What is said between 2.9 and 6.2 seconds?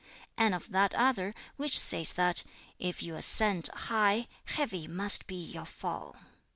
you ascend high, heavy must be your fall.'